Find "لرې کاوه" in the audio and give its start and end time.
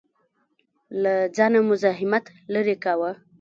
2.53-3.11